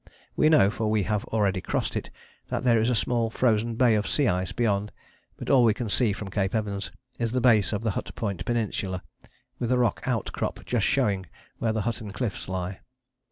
We 0.35 0.49
know, 0.49 0.71
for 0.71 0.89
we 0.89 1.03
have 1.03 1.23
already 1.25 1.61
crossed 1.61 1.95
it, 1.95 2.09
that 2.49 2.63
there 2.63 2.81
is 2.81 2.89
a 2.89 2.95
small 2.95 3.29
frozen 3.29 3.75
bay 3.75 3.93
of 3.93 4.07
sea 4.07 4.27
ice 4.27 4.51
beyond, 4.51 4.91
but 5.37 5.47
all 5.47 5.63
we 5.63 5.75
can 5.75 5.89
see 5.89 6.11
from 6.11 6.31
Cape 6.31 6.55
Evans 6.55 6.91
is 7.19 7.33
the 7.33 7.39
base 7.39 7.71
of 7.71 7.83
the 7.83 7.91
Hut 7.91 8.09
Point 8.15 8.43
Peninsula, 8.43 9.03
with 9.59 9.71
a 9.71 9.77
rock 9.77 10.01
outcrop 10.07 10.65
just 10.65 10.87
showing 10.87 11.27
where 11.59 11.71
the 11.71 11.81
Hutton 11.81 12.09
Cliffs 12.09 12.49
lie. 12.49 12.79